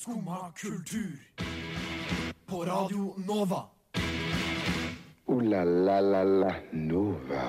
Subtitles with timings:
[0.00, 1.20] Skumma kultur.
[2.46, 3.64] På Radio Nova.
[5.26, 7.42] O-la-la-la-la Nova.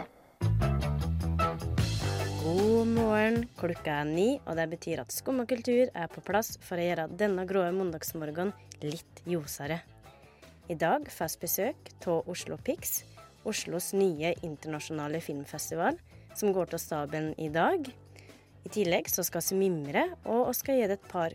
[2.44, 3.48] God morgen.
[3.56, 7.08] Klokka er ni, og det betyr at Skumma kultur er på plass for å gjøre
[7.16, 8.52] denne grå mandagsmorgenen
[8.84, 9.80] litt ljosere.
[10.68, 13.06] I dag får vi besøk av Oslo Pix,
[13.48, 15.96] Oslos nye internasjonale filmfestival,
[16.36, 17.88] som går til staben i dag.
[18.62, 21.34] I tillegg så skal vi mimre, og vi skal gi det et par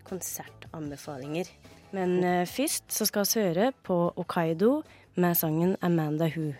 [0.72, 1.46] konsertanbefalinger.
[1.92, 4.82] Men uh, først så skal vi høre på Okaido
[5.14, 6.54] med sangen 'Amanda Who'.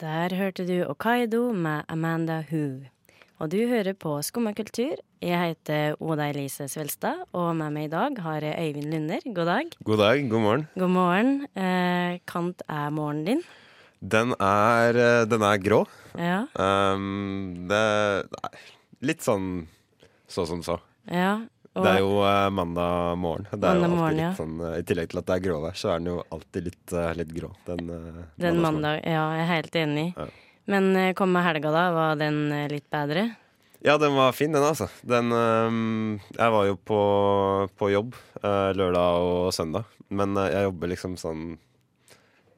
[0.00, 2.84] Der hørte du Okaido med Amanda Who.
[3.38, 4.96] Og du hører på Skumma kultur.
[5.22, 9.20] Jeg heter Oda Elise Svelstad, og med meg i dag har jeg Øyvind Lunder.
[9.34, 9.64] God dag.
[9.84, 10.68] God dag, god morgen.
[10.78, 11.46] God morgen.
[11.56, 13.42] Eh, Kant er morgenen din.
[14.06, 15.82] Den er, eh, den er grå.
[16.14, 16.44] Ja.
[16.54, 18.60] Um, det er
[19.04, 19.66] litt sånn
[20.30, 20.80] så som så.
[21.10, 21.36] ja.
[21.76, 23.44] Det er jo uh, mandag morgen.
[23.52, 25.74] Det er jo alltid morgen, litt sånn, eh, I tillegg til at det er gråvær,
[25.76, 27.50] så er den jo alltid litt, uh, litt grå.
[27.66, 27.90] Den,
[28.40, 30.06] den mandag Ja, jeg er helt enig.
[30.16, 30.24] Ja.
[30.72, 31.82] Men kom med helga, da.
[31.92, 32.38] Var den
[32.72, 33.26] litt bedre?
[33.84, 34.88] Ja, den var fin, den, altså.
[35.04, 37.02] Den ehm, Jeg var jo på,
[37.76, 41.44] på jobb lørdag og søndag, men jeg jobber liksom sånn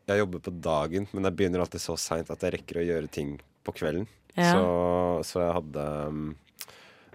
[0.08, 3.10] Jeg jobber på dagen, men jeg begynner alltid så seint at jeg rekker å gjøre
[3.12, 3.34] ting
[3.66, 4.06] på kvelden.
[4.38, 4.52] Ja.
[4.54, 4.62] Så,
[5.26, 6.28] så jeg hadde ehm,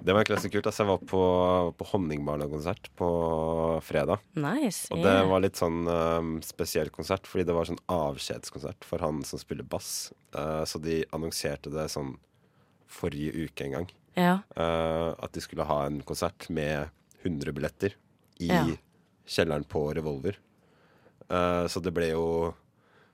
[0.03, 0.67] Det var egentlig ganske kult.
[0.67, 1.21] Altså, jeg var på,
[1.79, 3.09] på Honningbarna-konsert på
[3.87, 4.21] fredag.
[4.35, 4.89] Nice.
[4.93, 9.21] Og det var litt sånn um, spesiell konsert, fordi det var sånn avskjedskonsert for han
[9.25, 10.11] som spiller bass.
[10.35, 12.17] Uh, så de annonserte det sånn
[12.93, 13.87] forrige uke en gang.
[14.19, 14.35] ja.
[14.57, 16.91] Uh, at de skulle ha en konsert med
[17.23, 17.95] 100 billetter
[18.43, 18.65] i Ja.
[19.25, 20.35] kjelleren på Revolver.
[21.31, 22.25] Uh, så det ble jo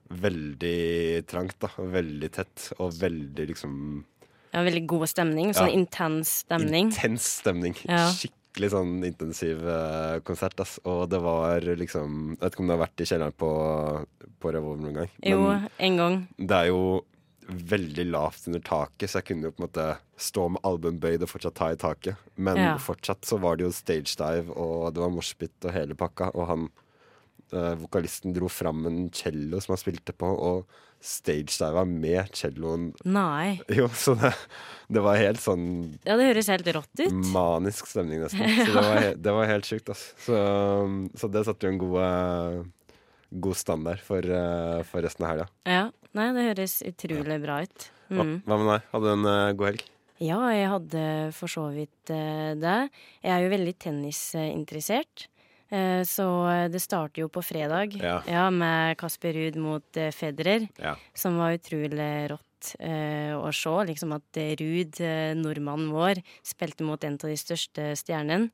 [0.10, 1.70] veldig trangt, da.
[1.78, 2.70] Veldig tett.
[2.80, 3.76] Og veldig liksom
[4.54, 5.52] ja, veldig god stemning.
[5.54, 5.76] Sånn Ja.
[5.78, 6.90] intens stemning.
[6.90, 7.76] intens stemning.
[7.86, 8.08] Ja.
[8.10, 10.60] Skikkelig sånn intensiv uh, konsert.
[10.60, 10.80] Ass.
[10.86, 13.52] Og det var liksom Jeg vet ikke om du har vært i kjelleren på,
[14.42, 15.10] på Revolver noen gang.
[15.24, 15.44] Jo,
[15.78, 16.28] en gang.
[16.38, 17.06] det er jo
[17.50, 19.86] veldig lavt under taket, så jeg kunne jo på en måte
[20.22, 22.16] stå med albuen bøyd og fortsatt ta i taket.
[22.38, 22.76] Men Ja.
[22.78, 26.30] fortsatt så var det jo stage dive, og det var moshpit og hele pakka.
[26.36, 26.70] Og han
[27.54, 32.90] eh, vokalisten dro fram en cello som han spilte på, og stagediva med celloen.
[33.08, 33.60] Nei.
[33.80, 34.34] Jo, så det,
[34.92, 35.68] det var helt sånn
[36.04, 37.14] Ja, det høres helt rått ut.
[37.34, 38.44] manisk stemning, nesten.
[38.66, 40.18] Så det var, det var helt sjukt, altså.
[40.26, 40.42] Så,
[41.22, 42.98] så det satte jo en god, uh,
[43.46, 45.48] god standard for, uh, for resten av helga.
[45.70, 45.88] Ja.
[46.18, 47.90] Nei, det høres utrolig bra ut.
[48.10, 48.40] Mm.
[48.48, 48.86] hva med deg?
[48.92, 49.84] Hadde du en uh, god helg?
[50.20, 51.02] Ja, jeg hadde
[51.38, 52.80] for så vidt det.
[53.24, 55.30] Jeg er jo veldig tennisinteressert.
[55.72, 56.26] Eh, så
[56.72, 58.50] det starter jo på fredag Ja.
[58.50, 60.96] med Kasper Ruud mot eh, Federer, Ja.
[61.14, 63.76] som var utrolig rått eh, å se.
[63.92, 68.50] Liksom at eh, Ruud, eh, nordmannen vår, spilte mot en av de største stjernene.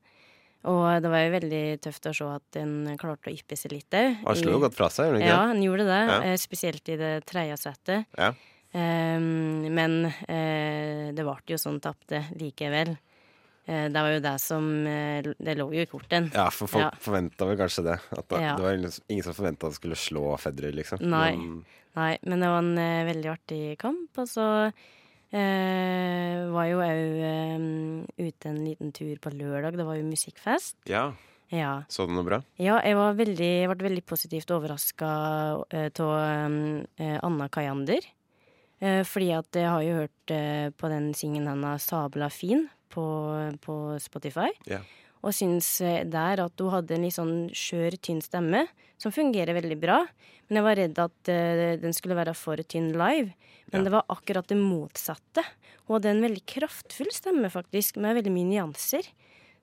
[0.66, 3.90] Og det var jo veldig tøft å se at han klarte å yppe seg litt
[3.94, 4.16] òg.
[4.26, 6.00] Han slo jo godt fra seg, Ja, han gjorde det.
[6.10, 6.20] Ja.
[6.26, 8.06] eh, Spesielt i det tredje settet.
[8.18, 8.32] Ja.
[8.74, 12.96] Ehm, men uh, det ble jo sånn tapte likevel.
[13.66, 16.28] Eh, det var jo det som eh, Det lå jo i korten.
[16.34, 16.90] Ja, for folk Ja.
[17.02, 17.96] forventa vel kanskje det.
[18.14, 18.54] At det, Ja.
[18.56, 21.00] det var ingen ingen som forventa at han skulle slå Federer, liksom.
[21.02, 21.34] Nei.
[21.36, 21.64] Men,
[21.96, 24.10] Nei, men det var en uh, veldig artig kamp.
[24.18, 29.76] Og så uh, var jo òg uh, ute en liten tur på lørdag.
[29.76, 30.76] Det var jo musikkfest.
[30.86, 31.12] ja.
[31.48, 31.84] Ja.
[31.88, 32.40] Så du noe bra?
[32.58, 36.16] Ja, jeg, var veldig, jeg ble veldig positivt overraska av
[36.98, 38.02] Anna Kajander.
[38.80, 43.04] Eh, fordi at jeg har jo hørt på den singen hennes 'Sabla fin' på,
[43.64, 44.48] på Spotify.
[44.70, 44.80] Ja.
[45.26, 48.66] Og syns eh, der at hun hadde en litt sånn skjør, tynn stemme,
[49.00, 50.00] som fungerer veldig bra.
[50.46, 53.32] Men jeg var redd at uh, den skulle være for tynn live.
[53.72, 53.84] Men Ja.
[53.88, 55.42] det var akkurat det motsatte.
[55.88, 59.08] Hun hadde en veldig kraftfull stemme, faktisk, med veldig mye nyanser.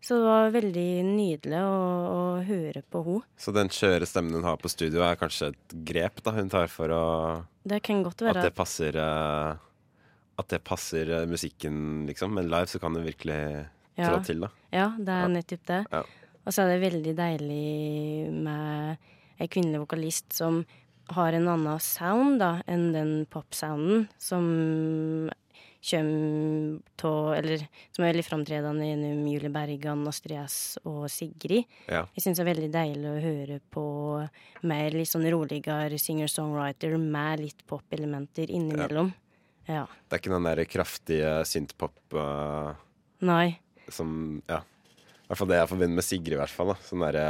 [0.03, 1.75] Så det var veldig nydelig å,
[2.11, 3.23] å høre på henne.
[3.39, 6.67] Så den skjøre stemmen hun har på studio, er kanskje et grep da hun tar
[6.67, 7.03] for å
[7.63, 9.55] Det kan godt At det passer eh,
[10.39, 12.33] At det passer eh, musikken, liksom.
[12.33, 13.39] Men live så kan det virkelig
[13.95, 14.09] Ja.
[14.09, 14.49] trå til, da.
[14.73, 15.81] Ja, det er nettopp det.
[15.91, 16.03] Ja.
[16.45, 18.97] Og så er det veldig deilig med
[19.39, 20.65] ei kvinnelig vokalist som
[21.13, 25.29] har en annen sound da, enn den popsounden som
[25.83, 31.65] kommer av Eller som er veldig framtredende gjennom Julie Bergan, Astrid S og Sigrid.
[31.91, 32.05] Ja.
[32.15, 33.83] Jeg syns det er veldig deilig å høre på
[34.63, 39.11] mer litt sånn roligere singer-songwriter med litt pop-elementer innimellom.
[39.69, 39.85] Ja.
[40.09, 42.73] Det er ikke den der kraftige synthpop uh,
[43.23, 43.59] Nei.
[43.89, 44.61] som Ja.
[45.23, 46.73] I hvert fall det jeg forbinder med Sigrid, i hvert fall.
[46.73, 47.27] da Sånn derre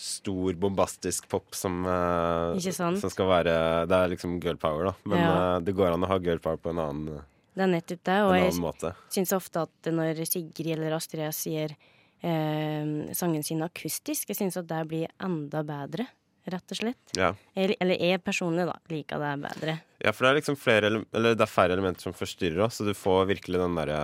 [0.00, 3.54] stor, bombastisk pop som, uh, som skal være
[3.90, 4.94] Det er liksom girl power, da.
[5.04, 5.32] Men Ja.
[5.56, 7.24] uh, det går an å ha girl power på en annen,
[7.54, 8.18] Det er nettopp det.
[8.22, 11.74] Og jeg syns ofte at når Sigrid eller Astrid sier
[12.22, 16.06] eh, sangen sin akustisk, jeg syns at det blir enda bedre,
[16.48, 17.12] rett og slett.
[17.18, 17.34] Ja.
[17.56, 19.76] Jeg, eller jeg personlig, da, liker det bedre.
[20.00, 22.86] ja, for det er liksom flere Eller det er færre elementer som forstyrrer oss, så
[22.86, 24.00] du får virkelig den derre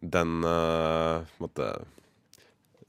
[0.00, 1.72] Den uh, måte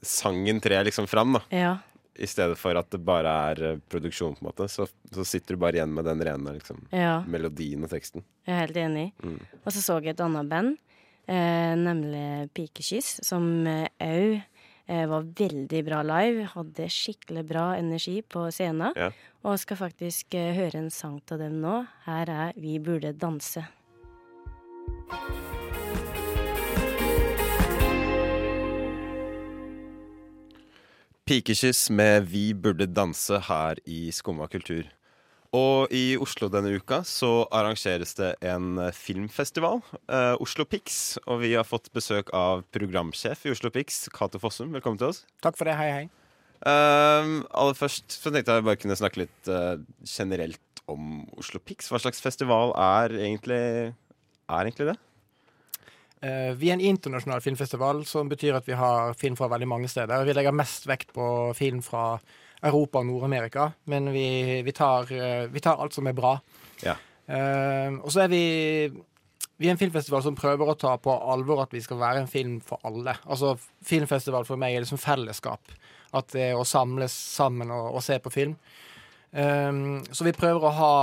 [0.04, 1.40] Sangen trer liksom fram, da.
[1.48, 1.74] Ja.
[2.14, 4.66] I stedet for at det bare er eh, produksjon, på en måte.
[4.68, 7.22] Så, så sitter du bare igjen med den rene liksom, ja.
[7.24, 8.20] melodien og teksten.
[8.44, 9.06] Jeg er helt enig.
[9.24, 9.40] Mm.
[9.62, 10.76] Og så så jeg et annet band,
[11.24, 14.44] eh, nemlig Pikekyss, som òg eh,
[14.86, 16.48] var veldig bra live.
[16.52, 18.92] Hadde skikkelig bra energi på scenen.
[18.96, 19.10] Ja.
[19.44, 21.80] Og skal faktisk eh, høre en sang av dem nå.
[22.04, 23.64] Her er Vi burde danse.
[31.24, 34.93] Pikekyss med Vi burde danse her i Skumma kultur.
[35.54, 41.16] Og i Oslo denne uka så arrangeres det en filmfestival, eh, Oslo Pix.
[41.30, 44.72] Og vi har fått besøk av programsjef i Oslo Pix, Cato Fossum.
[44.74, 45.22] Velkommen til oss.
[45.44, 45.76] Takk for det.
[45.78, 46.04] Hei, hei.
[46.64, 49.78] Eh, aller først så tenkte jeg bare kunne snakke litt eh,
[50.08, 51.86] generelt om Oslo Pix.
[51.92, 53.60] Hva slags festival er egentlig,
[53.94, 54.96] er egentlig det?
[56.24, 59.90] Eh, vi er en internasjonal filmfestival, som betyr at vi har film fra veldig mange
[59.92, 60.24] steder.
[60.24, 61.26] Vi legger mest vekt på
[61.58, 62.16] film fra
[62.64, 66.36] Europa og Nord-Amerika, men vi, vi, tar, eh, vi tar alt som er bra.
[66.84, 66.96] Ja.
[67.24, 68.44] Uh, og så er vi
[69.56, 72.30] vi er en filmfestival som prøver å ta på alvor at vi skal være en
[72.30, 73.14] film for alle.
[73.30, 73.54] Altså,
[73.86, 75.70] Filmfestival for meg er liksom fellesskap.
[76.14, 78.56] At det er å samles sammen og, og se på film.
[79.30, 80.96] Um, så vi prøver å ha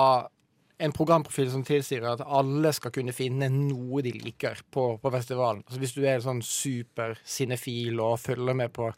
[0.82, 5.64] en programprofil som tilsier at alle skal kunne finne noe de liker på, på festivalen.
[5.68, 8.90] Altså Hvis du er sånn super cinefil og følger med på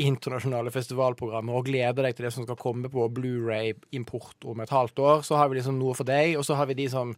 [0.00, 5.02] internasjonale festivalprogrammer og gleder deg til det som skal komme på Blu-ray-import om et halvt
[5.04, 6.36] år, så har vi liksom noe for deg.
[6.40, 7.14] Og så har vi de som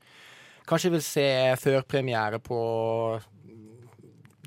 [0.69, 1.29] kanskje vil se
[1.61, 2.61] førpremiere på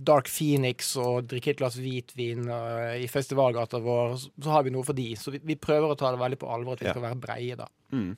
[0.08, 4.86] Dark Phoenix og drikke et glass hvitvin uh, i festivalgata vår, så, har vi noe
[4.88, 5.10] for de.
[5.20, 6.96] Så vi, vi prøver å ta det veldig på alvor at vi Ja.
[6.96, 7.68] skal være breie, da.
[7.92, 8.12] Mm.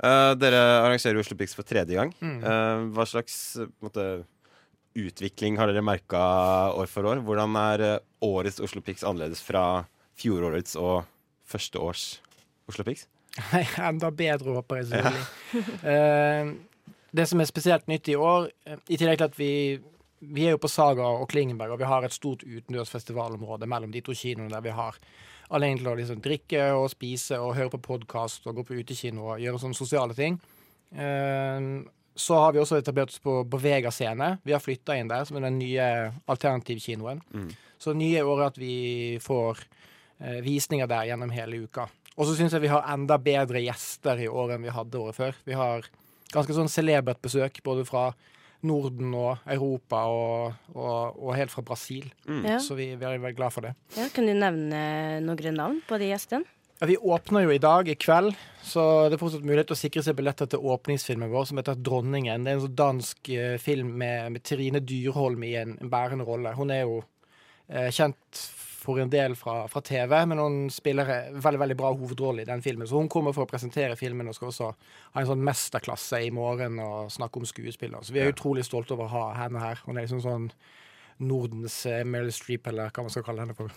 [0.00, 2.14] Uh, dere arrangerer Oslo Pics for tredje gang.
[2.24, 2.38] Mm.
[2.40, 4.06] Uh, hva slags eh, måte,
[4.98, 6.20] utvikling har dere merka
[6.74, 7.22] år for år?
[7.26, 9.84] Hvordan er eh, årets Oslo Pix annerledes fra
[10.20, 11.04] fjorårets og
[11.48, 12.04] første års
[12.70, 13.06] Oslo Pix?
[13.90, 15.28] Enda bedre, håper jeg selvfølgelig.
[15.92, 19.54] Eh, det som er spesielt nytt i år, eh, i tillegg til at vi
[20.20, 23.92] vi er jo på Saga og Klingenberg, og vi har et stort utendørs festivalområde mellom
[23.92, 24.98] de to kinoene der vi har
[25.50, 29.30] anledning til å liksom drikke og spise og høre på podkast og gå på utekino
[29.32, 30.36] og gjøre sånne sosiale ting.
[30.92, 31.70] Eh,
[32.14, 34.34] så har vi også etablert oss på Bevega scene.
[34.44, 35.84] Vi har flytta inn der, som er den nye
[36.30, 37.22] alternativkinoen.
[37.32, 37.50] Mm.
[37.80, 39.62] Så det nye året at vi får
[40.18, 41.86] eh, visninger der gjennom hele uka.
[42.18, 45.16] Og så syns jeg vi har enda bedre gjester i år enn vi hadde året
[45.16, 45.38] før.
[45.46, 45.86] Vi har
[46.34, 48.10] ganske sånn celebert besøk både fra
[48.66, 52.10] Norden og Europa og, og, og helt fra Brasil.
[52.28, 52.42] Mm.
[52.44, 52.58] Ja.
[52.60, 53.72] Så vi, vi er veldig glad for det.
[53.96, 54.82] ja, Kan du nevne
[55.24, 56.44] noen navn på de gjestene?
[56.80, 58.32] Ja, vi åpner jo i dag, i kveld,
[58.64, 61.76] så det er fortsatt mulighet til å sikre seg billetter til åpningsfilmen vår, som heter
[61.76, 62.44] 'Dronningen'.
[62.46, 66.24] Det er en sånn dansk eh, film med, med Trine Dyrholm i en, en bærende
[66.24, 66.54] rolle.
[66.56, 67.02] Hun er jo
[67.68, 68.40] eh, kjent
[68.80, 72.48] for en del fra, fra TV, men hun spiller en veldig veldig bra hovedrolle i
[72.48, 72.88] den filmen.
[72.88, 74.70] Så hun kommer for å presentere filmen og skal også
[75.12, 78.00] ha en sånn mesterklasse i morgen og snakke om skuespillere.
[78.02, 78.32] Så vi er Ja.
[78.32, 79.82] utrolig stolte over å ha henne her.
[79.84, 80.48] Hun er liksom sånn
[81.20, 83.68] Nordens eh, Meryl Streep, eller hva man skal kalle henne for.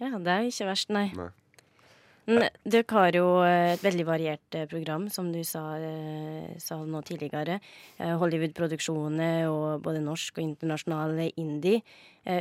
[0.00, 1.12] Ja, det er ikke verst, nei.
[1.14, 1.28] Nei.
[2.28, 7.00] Dere har jo eh, et veldig variert eh, program, som du sa, eh, sa nå
[7.06, 7.58] tidligere.
[7.98, 11.80] Hollywood-produksjoner og både norsk og internasjonal indie.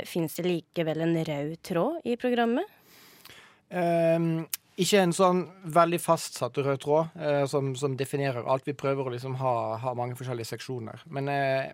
[0.05, 2.67] Fins det likevel en rød tråd i programmet?
[3.69, 4.47] Um,
[4.79, 5.43] ikke en sånn
[5.75, 8.67] veldig fastsatt rød tråd uh, som, som definerer alt.
[8.67, 11.03] Vi prøver å liksom ha, ha mange forskjellige seksjoner.
[11.13, 11.69] Men uh,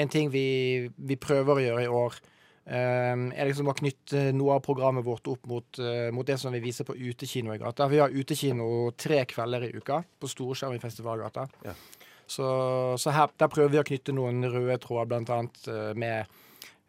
[0.00, 2.18] en ting vi, vi prøver å gjøre i år,
[2.66, 6.62] er liksom å knytte noe av programmet vårt opp mot, eh, mot det som vi
[6.64, 7.88] viser på utekino i gata.
[7.88, 11.44] Vi har utekino tre kvelder i uka på storskjerm i Festivalgata.
[11.64, 11.74] Ja.
[12.26, 12.46] Så,
[12.98, 16.24] så her, der prøver vi å knytte noen røde tråder, blant annet eh, med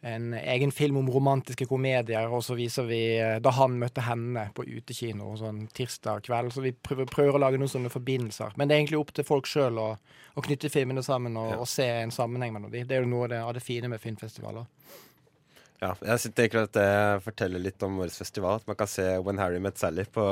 [0.05, 4.45] en egen film om romantiske komedier, og så viser vi eh, da han møtte henne
[4.55, 6.53] på utekino sånn tirsdag kveld.
[6.53, 8.53] Så vi prøver, prøver å lage noen sånne forbindelser.
[8.55, 9.89] Men det er egentlig opp til folk sjøl å,
[10.37, 11.59] å knytte filmene sammen og, Ja.
[11.59, 12.87] og se en sammenheng mellom dem.
[12.87, 14.69] Det er jo noe av det fine med filmfestivaler.
[15.83, 18.61] Ja, jeg sy- tenker at det forteller litt om årets festival.
[18.61, 20.23] At man kan se When Harry Met Sally på,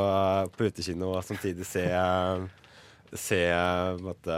[0.56, 1.84] på utekino, og samtidig se,
[3.20, 3.40] se
[4.02, 4.38] måtte,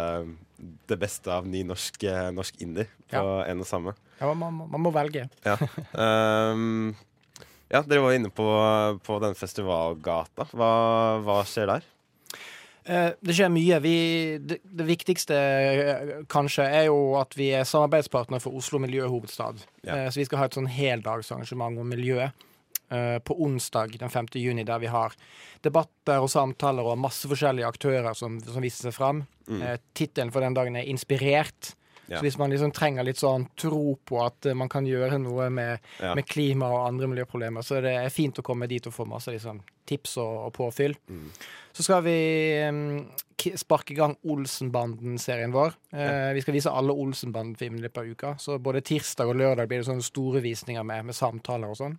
[0.89, 2.03] det beste av ny norsk,
[2.35, 3.93] norsk indie på en og samme.
[4.19, 5.27] Ja, man, man, man må velge.
[5.45, 5.57] Ja.
[5.93, 6.95] Um,
[7.71, 8.45] ja, dere var inne på,
[9.03, 10.45] på den festivalgata.
[10.55, 10.71] Hva,
[11.25, 11.87] hva skjer der?
[12.85, 13.79] Eh, Det skjer mye.
[13.81, 13.95] Vi,
[14.41, 19.63] det, det viktigste eh, kanskje er jo at vi er samarbeidspartner for Oslo miljøhovedstad.
[19.83, 19.95] Ja.
[20.05, 22.29] Eh, Så vi skal ha et sånn heldagsarrangement om miljø
[23.25, 24.27] på onsdag den 5.
[24.37, 25.15] juni, der vi har
[25.65, 29.23] debatter og samtaler og masse forskjellige aktører som, som viser seg fram.
[29.49, 29.63] Mm.
[29.97, 31.73] Tittelen for den dagen er 'Inspirert'.
[32.07, 32.17] Ja.
[32.19, 35.49] Så hvis man liksom trenger litt sånn tro på at eh, man kan gjøre noe
[35.49, 36.13] med, Ja.
[36.15, 39.31] med klima og andre miljøproblemer, så det er fint å komme dit og få masse
[39.33, 40.95] liksom, tips og, og påfyll.
[41.75, 42.15] Så skal vi
[42.69, 43.09] um,
[43.59, 45.73] sparke i gang Olsenbanden-serien vår.
[45.91, 48.35] Eh, Vi skal vise alle Olsenbanden-filmene i løpet av uka.
[48.39, 51.97] Så både tirsdag og lørdag blir det sånne store visninger med, med samtaler og sånn.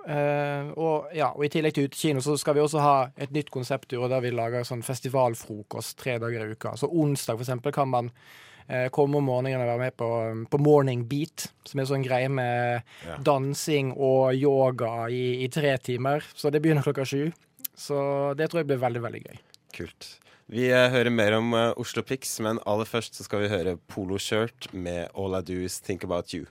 [0.00, 3.50] Uh, og, ja, og i tillegg til utekino så skal vi også ha et nytt
[3.52, 6.72] konsepttur der vi lager sånn festivalfrokost tre dager i uka.
[6.80, 8.48] Så onsdag for eksempel kan man eh,
[8.94, 10.08] komme om morgenen og være med på,
[10.52, 13.16] på Morning Beat, som er sånn greie med Ja.
[13.26, 16.22] dansing og yoga i, i tre timer.
[16.34, 17.30] Så det begynner klokka sju.
[17.74, 17.98] Så
[18.36, 19.38] det tror jeg blir veldig, veldig gøy.
[19.74, 20.08] Kult.
[20.50, 23.76] Vi eh, hører mer om eh, Oslo Pics, men aller først så skal vi høre
[23.88, 26.46] Polo Shirt med All I Do Is Think About You.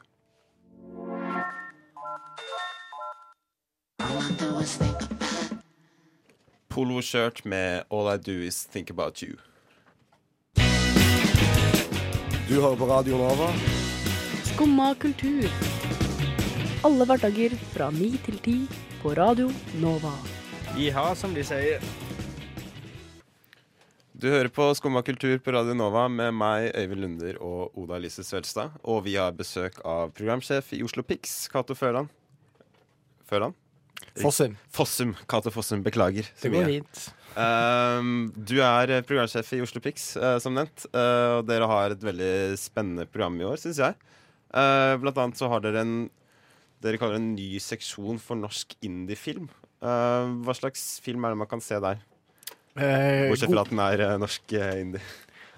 [6.70, 9.36] Polo Shirt med All I Do Is Think About You.
[12.50, 13.48] Du hører på Radio Nova.
[14.48, 15.44] Skumma kultur.
[16.82, 18.56] Alle hverdager fra ni til ti
[19.04, 20.16] på Radio Nova.
[20.74, 21.86] Jiha, som de sier.
[24.18, 28.26] Du hører på Skumma kultur på Radio Nova med meg, Øyvind Lunder og Oda Elise
[28.26, 28.82] Svelstad.
[28.82, 32.10] Og vi har besøk av programsjef i Oslo Pics, Cato Førland.
[33.30, 33.54] Førland?
[34.18, 34.58] Fossum.
[34.74, 35.14] Fossum.
[35.30, 36.34] Cato Fossum, beklager.
[36.42, 37.06] Det går fint.
[37.38, 40.88] Ehm, du er eh, programsjef i Oslo Pics, uh, som nevnt.
[40.94, 43.98] Uh, og dere har et veldig spennende program i år, syns jeg.
[44.50, 45.98] Uh, blant annet så har dere en
[46.80, 49.50] dere kaller det en ny seksjon for norsk indiefilm.
[49.84, 52.00] Hva slags film er det man kan se der?
[52.80, 55.02] Eh, Bortsett fra at den er eh, norsk eh, indie.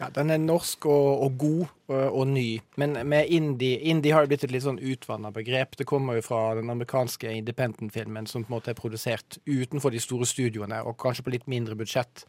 [0.01, 1.59] Ja, den er norsk og, og god
[1.91, 5.75] og, og ny, men med indie Indie har jo blitt et litt sånn utvanna begrep.
[5.77, 10.01] Det kommer jo fra den amerikanske independent-filmen som på en måte er produsert utenfor de
[10.01, 12.25] store studioene, og kanskje på litt mindre budsjett.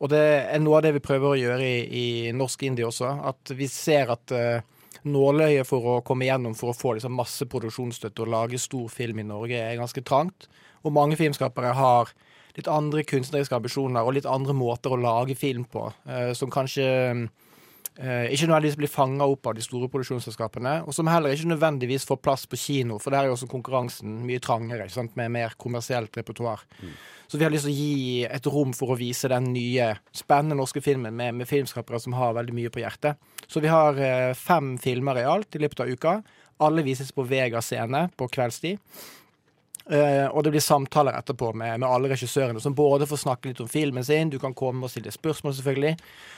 [0.00, 3.12] Og det er noe av det vi prøver å gjøre i, i norsk indie også.
[3.30, 4.64] At vi ser at uh,
[5.06, 9.22] nåløyet for å komme gjennom for å få liksom, masse produksjonsstøtte og lage stor film
[9.22, 10.48] i Norge er ganske trangt.
[10.82, 12.10] Og mange filmskapere har
[12.56, 16.88] litt andre kunstneriske ambisjoner og litt andre måter å lage film på, eh, som kanskje
[18.00, 22.06] eh, ikke nødvendigvis blir fanga opp av de store produksjonsselskapene, og som heller ikke nødvendigvis
[22.08, 26.16] får plass på kino, for der er jo også konkurransen mye trangere, med mer kommersielt
[26.16, 26.64] repertoar.
[27.30, 30.56] Så vi har lyst til å gi et rom for å vise den nye, spennende
[30.58, 33.20] norske filmen med, med filmskapere som har veldig mye på hjertet.
[33.46, 36.16] Så vi har eh, fem filmer i alt i løpet av uka.
[36.66, 38.82] Alle vises på Vega scene på kveldstid.
[39.90, 43.60] Eh, og det blir samtaler etterpå med, med alle regissørene, som både får snakke litt
[43.64, 45.96] om filmen sin, du kan komme og stille spørsmål, selvfølgelig,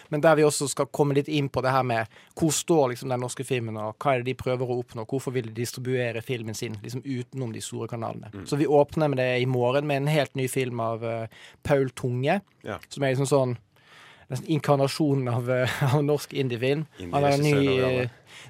[0.09, 3.13] men der vi også skal komme litt inn på det her med hvor står liksom
[3.13, 6.23] den norske filmen, og hva er det de prøver å oppnå, hvorfor vil de distribuere
[6.25, 8.33] filmen sin liksom utenom de store kanalene.
[8.49, 11.27] Så vi åpner med det i morgen med en helt ny film av uh,
[11.63, 12.79] Paul Tunge, Ja.
[12.89, 13.55] som er liksom sånn
[14.33, 16.87] nesten inkarnasjonen av, eh, av norsk indiefilm.
[16.99, 18.09] Han har en ny,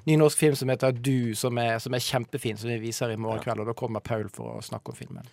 [0.09, 3.19] ny norsk film som heter Du, som er, som er kjempefin, som vi viser i
[3.19, 3.63] morgen kveld.
[3.63, 5.29] Og da kommer Paul for å snakke om filmen.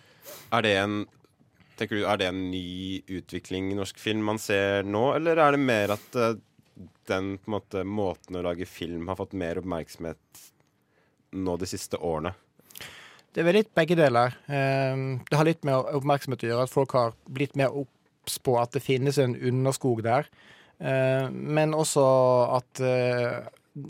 [0.51, 1.01] Er det en
[1.81, 5.55] Tenker du, er det en ny utvikling i norsk film man ser nå, eller er
[5.55, 6.35] det mer at eh,
[7.09, 10.43] den måte, måten å lage film har fått mer oppmerksomhet
[11.41, 12.35] nå de siste årene?
[13.31, 14.35] Det er vel litt begge deler.
[14.51, 17.73] Ehm, Det har litt med oppmerksomhet å gjøre, at folk har blitt mer
[18.21, 20.29] obs på at det finnes en underskog der.
[20.79, 22.03] Ehm, Men også
[22.57, 23.39] at, eh,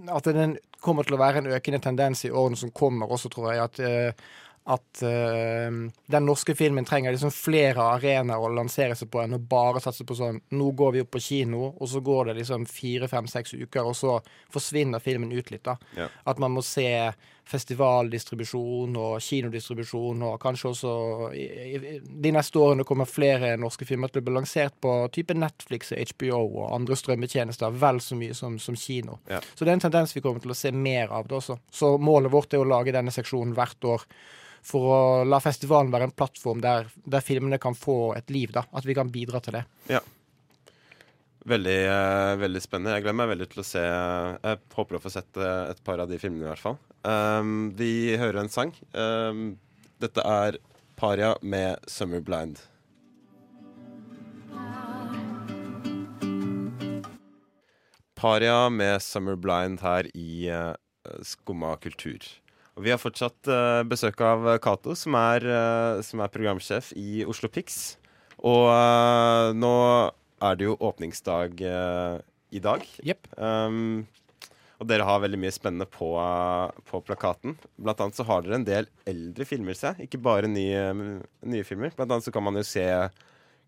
[0.10, 3.54] at det kommer til å være en økende tendens i årene som kommer også, tror
[3.54, 3.64] jeg.
[3.64, 4.14] At, eh,
[4.72, 9.42] at eh, den norske filmen trenger liksom flere arenaer å lansere seg på enn å
[9.42, 12.68] bare satse på sånn Nå går vi opp på kino, og så går det liksom
[12.70, 14.20] fire, fem, seks uker, og så
[14.54, 15.64] forsvinner filmen ut litt.
[15.64, 15.78] da.
[15.98, 16.08] Ja.
[16.26, 17.12] At man må se
[17.50, 20.94] festivaldistribusjon og kinodistribusjon, og kanskje også
[21.36, 25.36] i, i, de neste årene kommer flere norske filmer til å bli lansert på type
[25.38, 29.20] Netflix og HBO og andre strømmetjenester vel så mye som, som kino.
[29.32, 29.42] Ja.
[29.56, 31.58] Så det er en tendens vi kommer til å se mer av det også.
[31.72, 34.08] Så målet vårt er å lage denne seksjonen hvert år.
[34.62, 38.52] For å la festivalen være en plattform der, der filmene kan få et liv.
[38.54, 39.64] da, At vi kan bidra til det.
[41.42, 42.94] Veldig, eh, veldig spennende.
[42.94, 46.02] Jeg gleder meg veldig til å se Jeg håper å få sett eh, et par
[46.04, 46.78] av de filmene, i hvert fall.
[47.02, 48.76] Um, vi hører en sang.
[48.94, 49.58] Um,
[50.02, 50.60] dette er
[50.96, 52.62] Paria med 'Summer Blind'.
[58.16, 60.76] Paria med 'Summer Blind' her i uh,
[61.26, 62.22] Skumma kultur.
[62.78, 67.50] Og vi har fortsatt uh, besøk av Cato, som, eh, som er programsjef i Oslo
[67.50, 67.98] Pics.
[68.38, 69.74] Og uh, nå
[70.42, 72.18] er det jo åpningsdag uh,
[72.52, 72.86] i dag.
[73.06, 73.30] Yep.
[73.38, 74.08] Um,
[74.82, 76.10] og dere har veldig mye spennende på,
[76.90, 77.54] på plakaten.
[77.78, 79.94] Blant annet så har dere en del eldre filmer, se.
[80.02, 80.88] Ikke bare nye,
[81.46, 81.94] nye filmer.
[81.94, 82.88] Blant annet så kan man jo se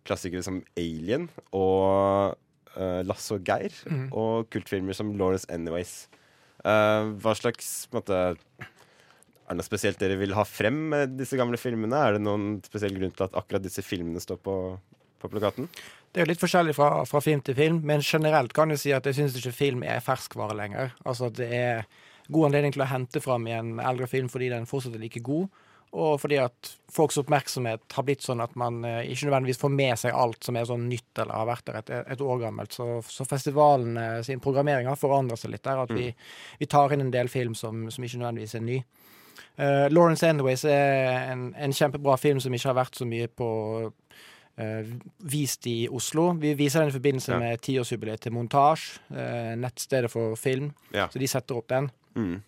[0.07, 2.33] klassikere som Alien og
[2.73, 3.77] uh, Lasse og Geir.
[3.85, 4.07] Mm.
[4.09, 6.07] Og kultfilmer som Lawrence Anyways.
[6.65, 8.19] Uh, hva slags på en måte,
[9.43, 11.99] Er det noe spesielt dere vil ha frem med disse gamle filmene?
[11.99, 14.55] Er det noen spesiell grunn til at akkurat disse filmene står på,
[15.21, 15.69] på plakaten?
[16.13, 18.91] Det er jo litt forskjellig fra, fra film til film, men generelt kan jeg si
[18.93, 20.91] at jeg syns ikke film er ferskvare lenger.
[21.09, 21.87] Altså at det er
[22.29, 25.23] god anledning til å hente fram i en eldre film fordi den fortsatt er like
[25.25, 25.47] god,
[25.93, 29.99] og fordi at folks oppmerksomhet har blitt sånn at man eh, ikke nødvendigvis får med
[30.01, 32.73] seg alt som er sånn nytt eller har vært der et, et år gammelt.
[32.73, 35.83] Så, så festivalen eh, sin programmering har forandret seg litt der.
[35.85, 36.07] At vi,
[36.57, 38.79] vi tar inn en del film som, som ikke nødvendigvis er ny.
[39.53, 43.49] Uh, Lawrence Anyways er en, en kjempebra film som ikke har vært så mye på
[45.19, 46.31] vist i Oslo.
[46.39, 47.39] Vi viser den i forbindelse Ja.
[47.39, 50.73] med tiårsjubileet til Montasj, eh, nettstedet for film.
[50.93, 51.07] Ja.
[51.07, 51.91] Så de setter opp den.
[52.15, 52.41] Mm.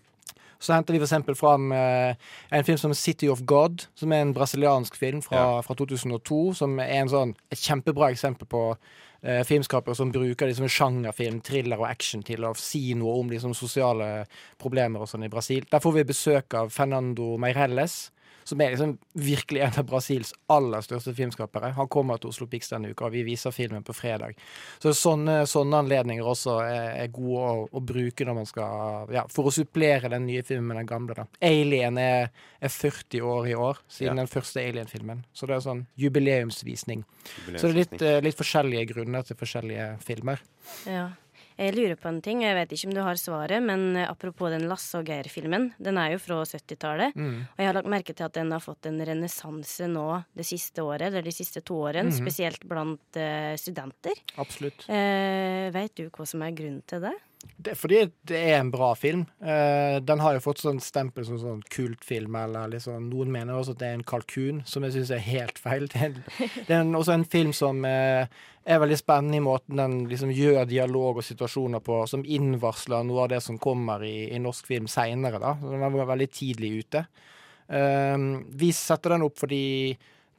[0.59, 2.15] Så henter vi eksempel fram eh,
[2.51, 5.61] en film som City of God, som er en brasiliansk film fra, Ja.
[5.61, 8.77] fra 2002, som er en sånn, et kjempebra eksempel på
[9.23, 13.55] eh, filmskapere som bruker liksom sjangerfilm, thriller og action til å si noe om liksom,
[13.55, 14.27] sosiale
[14.59, 15.65] problemer og sånn i Brasil.
[15.71, 18.11] Der får vi besøk av Fernando Meirelles,
[18.45, 21.71] som er liksom virkelig en av Brasils aller største filmskapere.
[21.73, 24.37] Han kommer til Oslo Pix denne uka, og vi viser filmen på fredag.
[24.83, 29.25] Så sånne, sånne anledninger også er, er gode å, å bruke når man skal ja,
[29.33, 31.17] For å supplere den nye filmen med den gamle.
[31.17, 31.25] da.
[31.41, 32.29] Alien er,
[32.61, 34.21] er 40 år i år, siden Ja.
[34.21, 35.25] den første Alien-filmen.
[35.33, 37.03] Så det er sånn jubileumsvisning.
[37.57, 40.39] Så det er litt, eh, litt forskjellige grunner til forskjellige filmer.
[40.85, 41.09] Ja.
[41.57, 44.49] Jeg lurer på en ting, jeg vet ikke om du har svaret, men eh, apropos
[44.51, 45.69] den Lasse og Geir-filmen.
[45.79, 47.47] Den er jo fra 70-tallet, Mm.
[47.47, 50.83] og jeg har lagt merke til at den har fått en renessanse nå det siste
[50.83, 52.17] året, eller de siste to årene, Mhm.
[52.19, 54.13] spesielt blant uh, studenter.
[54.37, 54.83] Absolutt.
[54.89, 57.13] Uh, vet du hva som er grunnen til det?
[57.65, 57.99] Det er fordi
[58.29, 59.23] det er en bra film.
[59.41, 63.75] Uh, den har jo fått sånn stempel som sånn kultfilm, eller liksom Noen mener også
[63.75, 65.87] at det er en kalkun, som jeg syns er helt feil.
[65.95, 66.17] Det er,
[66.67, 68.25] det er en, også en film som uh,
[68.65, 73.23] er veldig spennende i måten den liksom gjør dialog og situasjoner på, som innvarsler noe
[73.25, 75.55] av det som kommer i, i norsk film seinere, da.
[75.61, 77.05] Den var veldig tidlig ute.
[77.71, 79.63] Uh, vi setter den opp fordi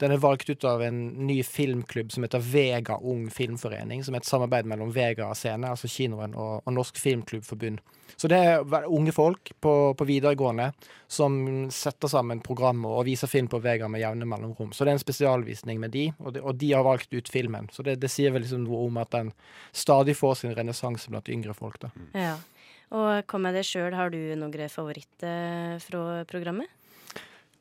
[0.01, 4.21] den er valgt ut av en ny filmklubb som heter Vega Ung Filmforening, som er
[4.21, 7.81] et samarbeid mellom Vega Scene, altså kinoen, og, og Norsk Filmklubbforbund.
[8.17, 10.71] Så det er unge folk på, på videregående
[11.09, 11.39] som
[11.73, 14.73] setter sammen programmer og viser film på Vega med jevne mellomrom.
[14.73, 17.71] Så det er en spesialvisning med de, og de, og de har valgt ut filmen.
[17.73, 19.33] Så det, det sier vel liksom noe om at den
[19.73, 21.93] stadig får sin renessanse blant yngre folk, da.
[22.17, 22.37] Ja.
[22.95, 26.71] Og kom med det sjøl, har du noen favoritter fra programmet?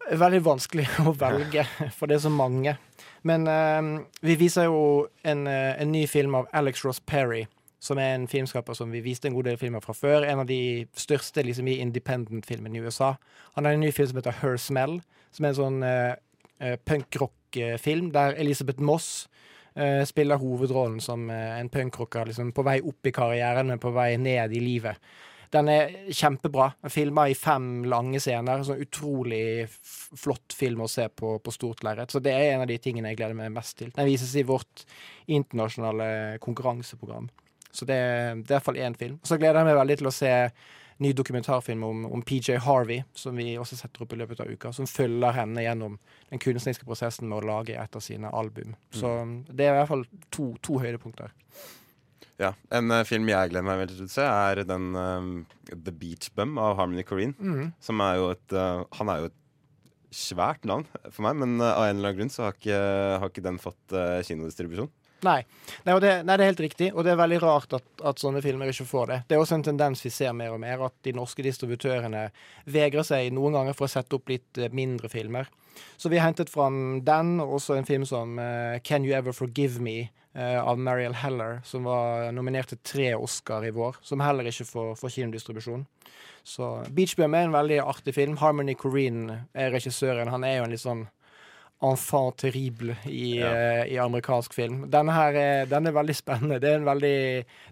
[0.06, 1.66] Veldig vanskelig å velge,
[1.96, 2.76] for det er så mange.
[3.26, 3.82] Men eh,
[4.26, 7.46] vi viser jo en, eh, en ny film av Alex Ross Perry,
[7.82, 10.26] som er en filmskaper som vi viste en god del filmer fra før.
[10.26, 13.16] En av de største liksom, i independent-filmen i USA.
[13.58, 15.00] Han har en ny film som heter Her Smell,
[15.34, 19.28] som er en sånn uh, punkrock-film, der Elisabeth Moss
[20.08, 24.14] spiller hovedrollen som eh, en punkrocker liksom, på vei opp i karrieren, men på vei
[24.16, 25.02] ned i livet.
[25.54, 26.72] Den er kjempebra.
[26.90, 28.64] Filma i fem lange scener.
[28.68, 32.12] Sånn utrolig flott film å se på, på stort lerret.
[32.12, 33.92] Så det er en av de tingene jeg gleder meg mest til.
[33.96, 34.86] Den vises i vårt
[35.28, 37.30] internasjonale konkurranseprogram.
[37.72, 39.20] Så det, er- i hvert fall én film.
[39.24, 40.34] Så gleder jeg meg veldig til å se
[41.04, 44.72] ny dokumentarfilm om, om PJ Harvey, som vi også setter opp i løpet av uka,
[44.72, 45.98] som følger henne gjennom
[46.30, 48.78] den kunstneriske prosessen med å lage et av sine album.
[48.96, 49.12] Så
[49.52, 51.34] det er i hvert fall to, to høydepunkter.
[52.42, 55.94] Ja, En uh, film jeg gleder meg veldig til å se, er den uh, The
[55.96, 57.36] Beach Bum av Harmony Corrine.
[57.40, 57.72] Mm.
[57.84, 59.40] Som er jo et eh, Han er jo et
[60.16, 62.78] svært navn for meg, men av en eller annen grunn så har ikke,
[63.20, 64.88] har ikke den fått kinodistribusjon.
[65.26, 65.42] Nei.
[65.84, 68.22] Nei, og det, nei, det er helt riktig, og det er veldig rart at, at
[68.22, 69.18] sånne filmer ikke får det.
[69.28, 72.28] Det er også en tendens vi ser mer og mer, at de norske distributørene
[72.72, 75.52] vegrer seg noen ganger for å sette opp litt mindre filmer.
[76.00, 79.36] Så vi har hentet fram den, og også en film som uh, Can You Ever
[79.36, 79.98] Forgive Me
[80.36, 84.96] av Mariel Heller, som var nominert til tre Oscar i vår, som heller ikke får,
[85.00, 85.86] får kinodistribusjon.
[86.44, 88.36] Så Beach Bum er en veldig artig film.
[88.38, 90.30] Harmony Corrine er regissøren.
[90.30, 91.06] Han er jo en litt sånn
[91.86, 93.50] enfant terrible i, Ja.
[93.52, 94.86] uh, i amerikansk film.
[94.90, 96.60] Denne her er, den er veldig spennende.
[96.64, 97.18] Det er en veldig,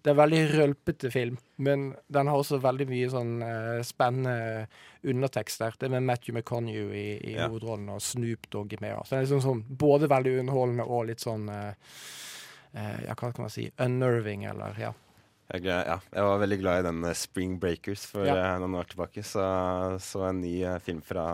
[0.03, 4.67] det er en veldig rølpete film, men den har også veldig mye sånn uh, spennende
[5.03, 5.73] undertekster.
[5.79, 7.47] Det er med Matthew McConaughey i, i Ja.
[7.47, 8.97] hovedrollen, og Snoop Dogg i med.
[9.05, 11.73] Så det er liksom sånn, både veldig underholdende og litt sånn eh, eh,
[12.73, 13.67] Ja, hva kan man si?
[13.81, 14.93] Unnerving, eller ja.
[15.51, 18.35] Jeg, ja, jeg var veldig glad i den eh, Spring Breakers for Ja.
[18.39, 19.23] eh, noen år tilbake.
[19.27, 19.43] Så,
[20.01, 21.25] så en ny eh, film fra,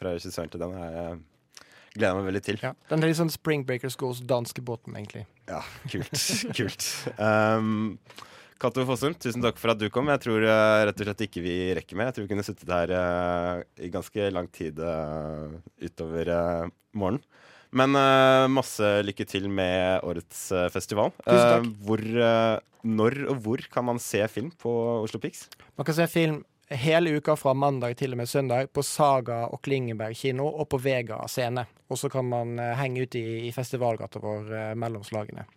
[0.00, 1.14] fra regissøren til den er jeg
[1.94, 2.58] gleder meg veldig til.
[2.64, 2.72] Ja.
[2.90, 5.24] Den er litt sånn Spring Breakers Goes danskebåten, egentlig.
[5.48, 6.12] Ja, kult.
[6.58, 6.86] kult.
[7.16, 7.98] Um,
[8.62, 10.10] Cato Fossum, tusen takk for at du kom.
[10.12, 12.10] Jeg tror uh, rett og slett ikke vi rekker mer.
[12.10, 15.52] Jeg tror vi kunne sittet her uh, i ganske lang tid uh,
[15.82, 16.32] utover
[16.92, 17.24] morgenen.
[17.72, 17.96] Men
[18.52, 20.42] masse lykke til med årets
[20.74, 21.08] festival.
[21.24, 21.70] Tusen takk.
[21.88, 22.02] hvor,
[22.84, 25.46] når og hvor kan man se film på Oslo Pix?
[25.80, 29.62] Man kan se film hele uka fra mandag til og med søndag på Saga og
[29.64, 31.64] Klingenberg kino og på Vega scene.
[31.88, 35.48] Og så kan man henge ut i, i festivalgata vår mellom slagene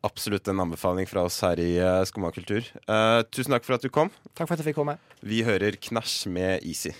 [0.00, 2.64] absolutt en anbefaling fra oss her i uh, Skumma kultur.
[2.88, 4.12] Uh, tusen takk for at du kom.
[4.32, 4.96] Takk for at jeg fikk komme.
[5.20, 6.94] Vi hører Knæsj med Easy.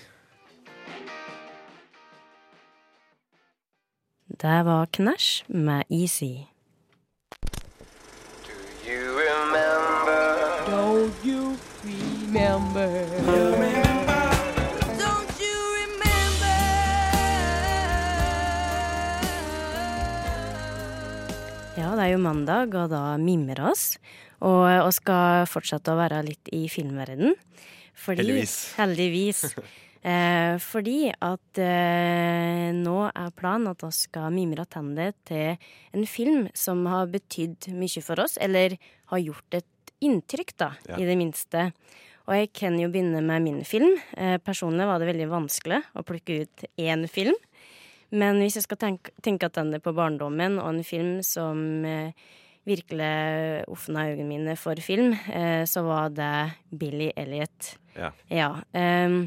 [4.41, 6.49] Det var Knæsj med Easy.
[8.41, 8.53] Do
[8.89, 10.17] you remember?
[10.65, 12.87] Don't you remember?
[21.77, 23.99] Ja, det er jo mandag, og da mimrer oss.
[24.39, 27.37] Og, og skal fortsette å være litt i filmverdenen.
[27.93, 28.57] Fordi, heldigvis.
[28.81, 29.45] Heldigvis.
[30.01, 35.59] Eh, fordi at eh, nå er planen at vi skal mimre tilbake til
[35.93, 38.77] en film som har betydd mye for oss, eller
[39.13, 40.97] har gjort et inntrykk, da, ja.
[40.97, 41.69] i det minste.
[42.29, 43.93] Og jeg kan jo begynne med min film.
[44.17, 47.37] Eh, personlig var det veldig vanskelig å plukke ut én film.
[48.11, 52.15] Men hvis jeg skal tenke, tenke tilbake på barndommen og en film som eh,
[52.67, 56.33] virkelig åpna øynene mine for film, eh, så var det
[56.69, 57.75] Billy Elliot.
[57.95, 58.11] Ja.
[58.29, 58.49] ja
[59.05, 59.23] um,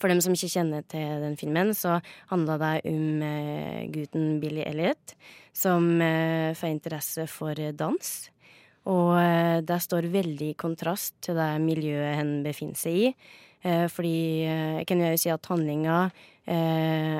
[0.00, 1.98] for dem som ikke kjenner til den filmen, så
[2.30, 5.14] handla det om uh, gutten Billy Elliot
[5.56, 8.14] som uh, får interesse for dans.
[8.88, 13.12] Og uh, det står veldig i kontrast til det miljøet han befinner seg i.
[13.90, 15.96] fordi jeg kan jo si at handlinga
[16.48, 17.18] eh,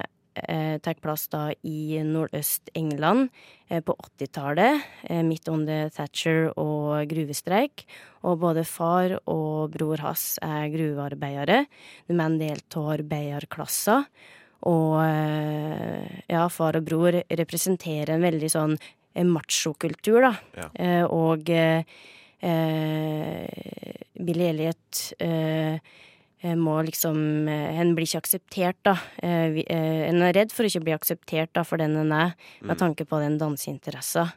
[0.83, 3.29] tar plass da i Nordøst-England
[3.69, 7.87] eh, på 80-tallet, eh, midt under Thatcher og gruvestreik.
[8.29, 11.65] Og både far og bror hans er gruvearbeidere.
[12.09, 14.03] De er en del av arbeiderklassa.
[14.69, 20.35] Og eh, ja, far og bror representerer en veldig sånn eh, machokultur, da.
[20.59, 20.71] Ja.
[20.75, 21.47] Eh, og
[24.19, 25.81] Billy Elliot Eh,
[26.59, 28.95] må liksom eh, En blir ikke akseptert, da.
[29.23, 32.77] Eh, en er redd for å ikke bli akseptert da, for den en er, med
[32.77, 32.81] mm.
[32.85, 34.29] tanke på den danseinteressa.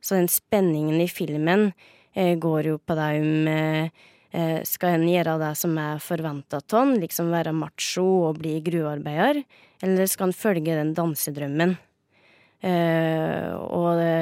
[0.00, 1.72] Så den spenningen i filmen
[2.14, 3.48] går jo på det om
[4.66, 9.42] skal en gjøre det som er forventa av han, liksom være macho og bli gruvearbeider,
[9.86, 11.76] eller skal en følge den dansedrømmen?
[12.58, 14.14] Uh, og det,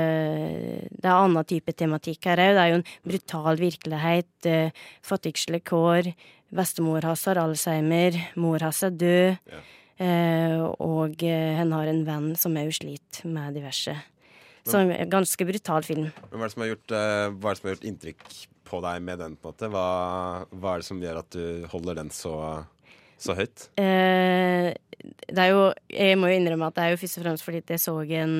[0.93, 2.51] det, er annen type tematikk her òg.
[2.53, 4.29] Det er jo en brutal virkelighet.
[4.45, 6.11] Uh, fattigslige kår.
[6.55, 8.19] Bestemor hans har alzheimer.
[8.39, 9.39] Mor hans er død.
[9.51, 9.63] Ja.
[9.99, 13.97] eh, og hun har en venn som òg sliter med diverse.
[14.67, 16.11] Så en ganske brutal film.
[16.31, 18.25] Men hva er det som har gjort, hva er det som har gjort inntrykk
[18.67, 19.37] på deg med den?
[19.39, 19.69] på en måte?
[19.71, 19.85] Hva,
[20.51, 22.35] hva er det som gjør at du holder den så,
[23.19, 23.69] så høyt?
[23.81, 24.75] Eh,
[25.07, 27.63] det er jo Jeg må jo innrømme at det er jo først og fremst fordi
[27.69, 28.37] jeg så en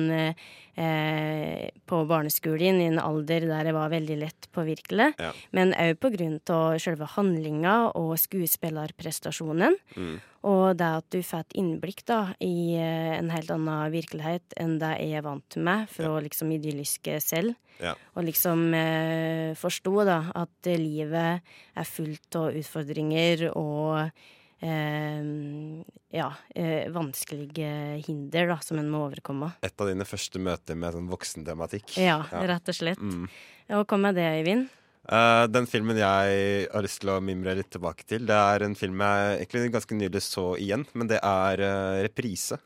[0.77, 5.09] eh, på barneskolen i en alder der jeg var veldig lett påvirkelig.
[5.17, 5.31] Ja.
[5.55, 9.77] Men òg på grunn av selve handlinga og skuespillerprestasjonen.
[9.97, 10.17] Mm.
[10.47, 14.77] Og det at du får et innblikk da i eh, en helt annen virkelighet enn
[14.81, 16.23] det jeg er vant med fra ja.
[16.27, 17.57] liksom idylliske selv.
[17.81, 17.93] Ja.
[18.15, 21.41] Og liksom eh, forstå da at livet
[21.77, 24.11] er fullt av utfordringer og
[24.59, 27.69] ja, eh, vanskelige
[28.07, 29.51] hinder da, som en må overkomme.
[29.61, 31.93] Et av dine første møter med sånn voksentematikk?
[32.01, 33.01] Ja, ja, rett og slett.
[33.01, 33.27] Mm.
[33.69, 34.71] Hva med det, Øyvind?
[35.07, 38.75] Uh, den filmen jeg har lyst til å mimre litt tilbake til, det er en
[38.75, 40.83] film jeg egentlig ganske nylig så igjen.
[40.97, 42.57] Men det er uh, reprise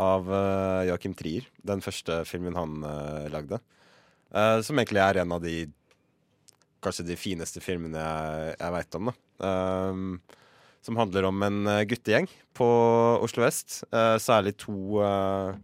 [0.00, 1.46] av uh, Joachim Trier.
[1.62, 2.80] Den første filmen han
[3.30, 3.60] lagde.
[4.66, 5.68] som egentlig er en av de
[6.82, 9.12] kanskje de fineste filmene jeg, jeg veit om.
[9.12, 9.52] da.
[10.84, 12.66] Som handler om en eh, guttegjeng på
[13.24, 13.80] Oslo vest.
[13.88, 15.54] Eh, særlig to, eh,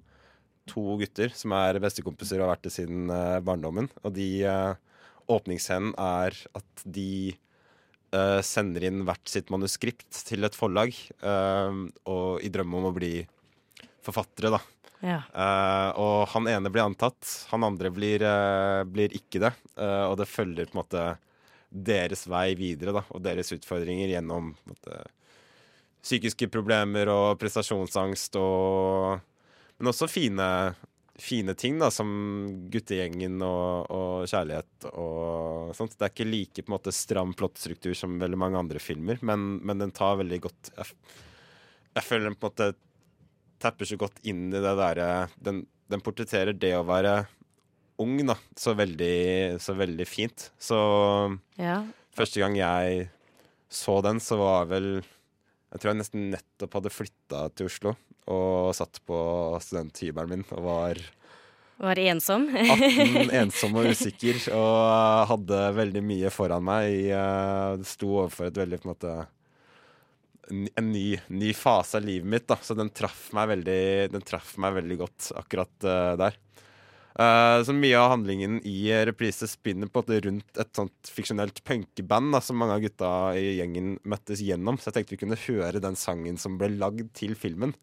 [0.70, 3.12] to, gutter som er bestekompiser og har vært det siden
[3.44, 3.90] barndommen.
[4.00, 4.30] Og de
[5.30, 7.36] åpningsscenen er at de
[8.42, 13.12] sender inn hvert sitt manuskript til et forlag, og i drømme om å bli
[14.02, 14.58] forfattere, da.
[15.00, 15.20] Ja.
[15.32, 19.52] Uh, og han ene blir antatt, han andre blir, uh, blir ikke det.
[19.78, 21.04] Uh, og det følger på en måte
[21.70, 25.00] deres vei videre da, og deres utfordringer gjennom måtte,
[26.02, 29.26] psykiske problemer og prestasjonsangst og
[29.80, 30.46] Men også fine,
[31.16, 32.08] fine ting, da, som
[32.68, 35.94] guttegjengen og, og, kjærlighet og sånt.
[35.96, 39.54] Det er ikke like på en måte stram plottstruktur som veldig mange andre filmer, men,
[39.64, 40.92] men den tar veldig godt jeg,
[41.94, 42.70] jeg, føler den på en måte
[43.60, 45.08] tapper så godt inn i det derre
[45.40, 47.22] den, den portretterer det å være
[48.00, 50.50] ung, da, så veldig, så veldig fint.
[50.58, 50.76] Så
[51.60, 51.82] Ja.
[52.16, 53.08] første gang jeg
[53.70, 54.88] så den, så var vel
[55.70, 57.92] Jeg tror jeg nesten nettopp hadde flytta til Oslo
[58.30, 59.16] og satt på
[59.62, 60.98] studenthybelen min og var
[61.80, 62.48] Var ensom.
[62.52, 66.90] 18, ensom og usikker, og hadde veldig mye foran meg.
[67.08, 69.14] Jeg sto overfor et veldig på en måte
[70.50, 72.58] en ny, ny fase av livet mitt, da.
[72.60, 73.80] Så den traff meg veldig,
[74.12, 76.36] den traff meg veldig godt akkurat uh, der.
[77.20, 81.10] Eh, så mye av handlingen i reprise spinner på at det er rundt et sånt
[81.12, 84.78] fiksjonelt punkeband som mange av gutta i gjengen møttes gjennom.
[84.80, 87.74] Så jeg tenkte vi kunne høre den sangen som ble lagd til filmen.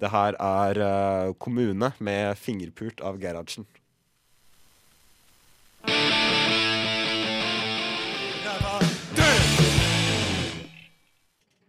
[0.00, 3.66] Det her er uh, 'Kommune' med 'Fingerpult' av Gerhardsen.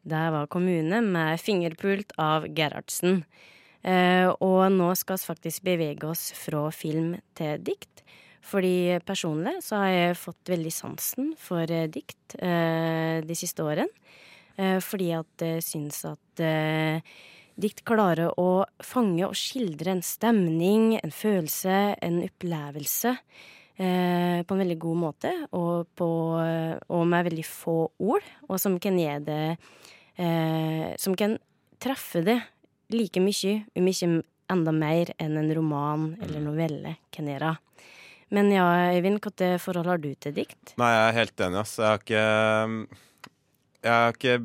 [0.10, 3.23] Der var kommune med fingerpult av Gerhardsen.
[3.83, 8.03] Eh, og nå skal vi faktisk bevege oss fra film til dikt.
[8.49, 13.91] Fordi personlig så har jeg fått veldig sansen for eh, dikt eh, de siste årene.
[14.59, 16.41] Fordi at jeg syns at
[17.63, 23.13] dikt klarer å fange og skildre en stemning, en følelse, en opplevelse.
[23.79, 26.07] Eh, på en veldig god måte, og, på,
[26.91, 28.25] og med veldig få ord.
[28.49, 29.43] Og som kan gi det
[30.19, 31.37] eh, Som kan
[31.79, 32.41] treffe det
[32.93, 34.12] like mye, om ikke
[34.49, 37.56] enda mer enn en roman eller novelle kan gjøre.
[38.34, 40.75] Men ja, Øyvind, hvilket forhold har du til dikt?
[40.78, 41.78] Nei, jeg er helt enig, ass.
[41.82, 42.25] Jeg har ikke
[43.80, 44.36] Jeg har ikke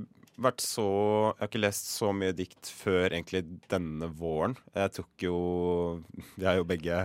[0.41, 0.87] vært så
[1.35, 4.57] Jeg har ikke lest så mye dikt før egentlig denne våren.
[4.75, 5.37] Jeg tok jo
[6.39, 7.05] Vi er jo begge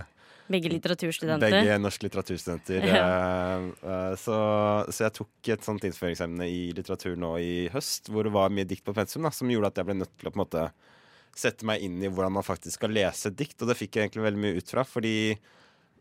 [0.50, 1.52] Begge litteraturstudenter.
[1.54, 2.86] Begge norske litteraturstudenter.
[2.90, 4.38] eh, eh, så,
[4.90, 8.66] så jeg tok et sånt innføringsemne i litteratur nå i høst, hvor det var mye
[8.66, 10.64] dikt på pensum, da, som gjorde at jeg ble nødt til å på en måte
[11.38, 14.08] sette meg inn i hvordan man faktisk skal lese et dikt, og det fikk jeg
[14.08, 14.86] egentlig veldig mye ut fra.
[14.88, 15.16] Fordi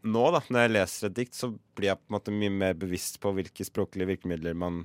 [0.08, 2.78] nå, da, når jeg leser et dikt, så blir jeg på en måte mye mer
[2.78, 4.84] bevisst på hvilke språklige virkemidler man,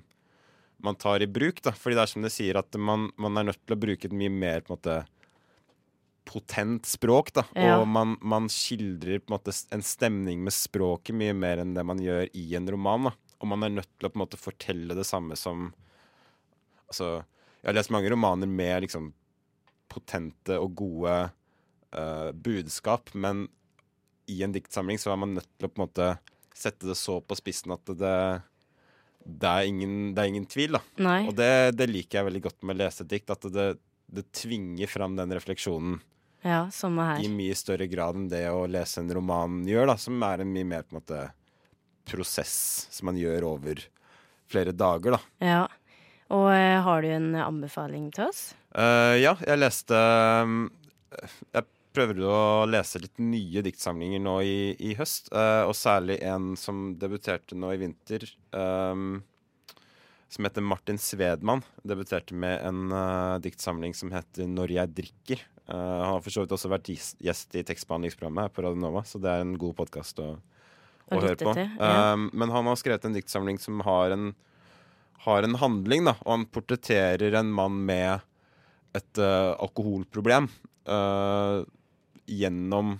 [0.83, 1.61] man tar i bruk.
[1.65, 4.09] da, fordi det er som det sier, at man, man er nødt til å bruke
[4.09, 5.01] et mye mer på en måte
[6.27, 7.43] potent språk, da.
[7.57, 7.77] Ja.
[7.81, 11.83] Og man, man skildrer på en måte en stemning med språket mye mer enn det
[11.87, 13.09] man gjør i en roman.
[13.09, 13.35] da.
[13.43, 15.71] Og man er nødt til å på en måte fortelle det samme som
[16.93, 17.23] Altså,
[17.63, 19.07] jeg har lest mange romaner med liksom
[19.93, 21.17] potente og gode
[21.93, 23.45] uh, budskap, men
[24.31, 26.09] i en diktsamling så er man nødt til å på en måte
[26.55, 28.15] sette det så på spissen at det,
[29.25, 30.83] det, er, ingen, det er ingen tvil, da.
[31.03, 31.21] Nei.
[31.27, 33.67] Og det, det liker jeg veldig godt med å lese et dikt, at det,
[34.13, 35.99] det tvinger fram den refleksjonen
[36.45, 37.23] Ja, i her.
[37.33, 40.69] mye større grad enn det å lese en roman gjør, da, som er en mye
[40.75, 41.23] mer på en måte
[42.07, 43.79] prosess som man gjør over
[44.51, 45.21] flere dager, da.
[45.43, 45.61] Ja.
[46.33, 48.53] Og eh, har du en anbefaling til oss?
[48.73, 49.97] Uh, ja, jeg leste
[50.41, 50.65] um,
[51.53, 56.55] Jeg prøvde å lese litt nye diktsamlinger nå i, i høst, uh, og særlig en
[56.57, 58.25] som debuterte nå i vinter.
[58.49, 59.21] um,
[60.33, 61.61] som heter Martin Svedman.
[61.85, 65.43] Debuterte med en uh, diktsamling som heter 'Når jeg drikker'.
[65.67, 66.89] Han har for så vidt også vært
[67.23, 70.33] gjest i tekstbehandlingsprogrammet her på Radionova, så det er en god podkast å,
[71.07, 71.53] Å å høre på.
[71.53, 72.13] til, ja.
[72.13, 74.33] Um, men han har skrevet en diktsamling som har en,
[75.23, 76.17] har en handling, da.
[76.25, 78.23] Og han portretterer en mann med
[78.97, 80.49] et uh, alkoholproblem
[80.89, 81.63] uh,
[82.29, 82.97] gjennom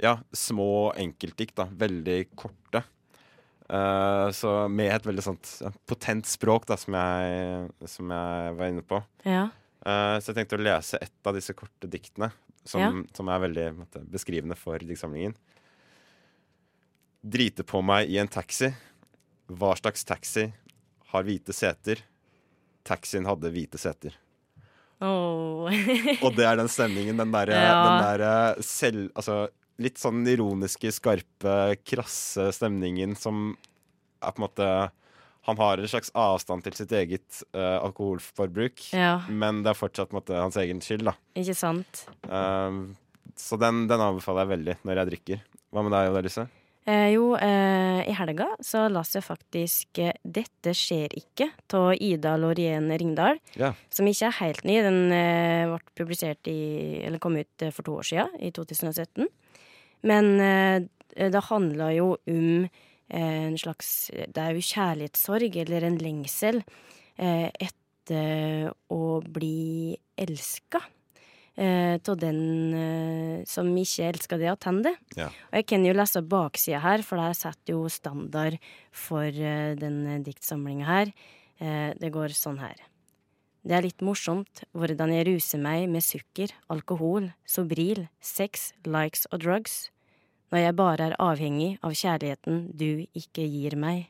[0.00, 1.68] ja, små enkeltdikt, da.
[1.68, 2.84] Veldig korte.
[3.68, 5.50] Uh, så med et veldig sånt
[5.88, 9.02] potent språk, da, som jeg, som jeg var inne på.
[9.28, 9.48] Ja.
[9.88, 12.26] Så jeg tenkte å lese et av disse korte diktene,
[12.66, 12.88] som, Ja.
[13.14, 15.32] som er veldig måtte, beskrivende for diktsamlingen.
[17.24, 18.68] Drite på meg i en taxi.
[19.48, 20.48] Hva slags taxi
[21.12, 22.02] har hvite seter?
[22.88, 24.16] Taxien hadde hvite seter.
[25.04, 25.68] Åh.
[26.24, 27.78] Og det er den stemningen, den derre Ja.
[28.16, 29.10] der selv...
[29.14, 29.46] Altså
[29.78, 31.52] litt sånn ironiske, skarpe,
[31.86, 33.52] krasse stemningen som
[34.18, 34.70] er på en måte
[35.46, 40.10] Han har en slags avstand til sitt eget uh, alkoholforbruk, ja, men det er fortsatt
[40.12, 41.14] måte, hans egen skyld, da.
[41.38, 42.02] ikke sant?
[42.26, 42.90] Uh,
[43.38, 45.46] så den, den anbefaler jeg veldig når jeg drikker.
[45.72, 46.44] Hva med deg, Odelise?
[46.88, 52.36] Eh, jo, eh, i helga så las jeg faktisk eh, 'Dette skjer ikke' av Ida
[52.40, 53.36] Lorien Ringdal.
[53.60, 53.74] Ja.
[53.92, 54.78] Som ikke er helt ny.
[54.86, 59.28] Den eh, ble publisert i Eller kom ut eh, for to år siden, i 2017.
[60.08, 60.88] Men eh,
[61.28, 62.68] det handla jo om
[63.08, 66.60] en slags Det er jo kjærlighetssorg, eller en lengsel,
[67.16, 70.82] etter å bli elska.
[71.58, 74.92] Eh, av den eh, som ikke elsker det attende.
[75.18, 75.26] Ja.
[75.50, 78.60] Og jeg kan jo lese baksida her, for der setter jo standard
[78.94, 81.10] for eh, den diktsamlinga her.
[81.58, 82.78] Eh, det går sånn her.
[83.66, 89.42] Det er litt morsomt hvordan jeg ruser meg med sukker, alkohol, Sobril, sex, likes og
[89.42, 89.88] drugs,
[90.52, 94.06] når jeg bare er avhengig av kjærligheten du ikke gir meg.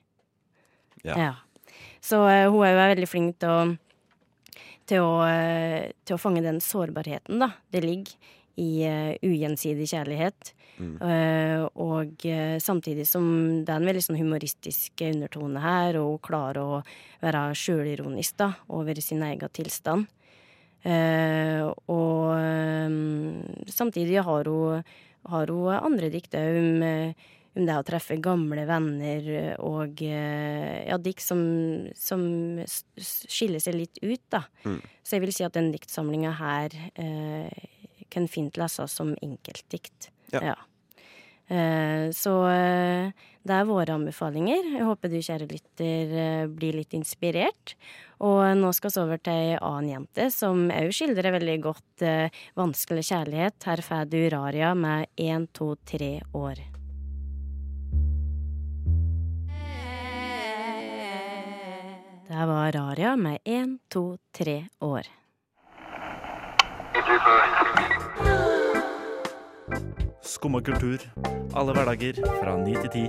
[1.00, 1.32] Ja.
[2.04, 3.62] Så uh, hun er jo veldig flink til å,
[4.88, 7.52] til å, eh, til å fange den sårbarheten, da.
[7.70, 10.52] Det ligger i uh, ugjensidig kjærlighet.
[10.78, 13.24] Eh, og uh, samtidig som
[13.66, 16.80] det er en veldig sånn humoristisk undertone her, og hun klarer å
[17.22, 20.06] være sjølironisk over sin egen tilstand.
[20.86, 24.84] Uh, og um, samtidig har hun,
[25.30, 26.84] har hun andre dikt om,
[27.58, 29.28] om det å treffe gamle venner
[29.66, 31.40] og eh, ja, dikt som,
[31.98, 32.22] som
[32.96, 34.44] skiller seg litt ut, da.
[34.64, 34.78] Mm.
[35.02, 37.50] Så jeg vil si at den diktsamlinga her eh,
[38.12, 40.12] kan fint leses som enkeltdikt.
[40.32, 40.54] Ja.
[41.48, 43.10] Eh, så eh,
[43.48, 44.74] det er våre anbefalinger.
[44.76, 47.74] Jeg håper du, kjære lytter, eh, blir litt inspirert.
[48.24, 52.42] Og nå skal vi over til ei annen jente som òg skildrer veldig godt eh,
[52.58, 53.60] vanskelig kjærlighet.
[53.70, 56.77] Her får du Raria med én, to, tre år.
[62.28, 65.06] Det var Raria med én, to, tre år.
[70.20, 71.00] Skumma kultur.
[71.56, 73.04] Alle hverdager fra ni til ti.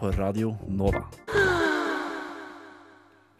[0.00, 1.02] På Radio Nova.